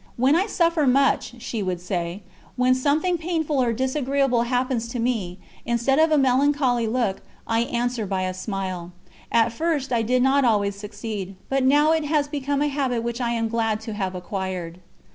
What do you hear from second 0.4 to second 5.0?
suffer much," she would say, "when something painful or disagreeable happens to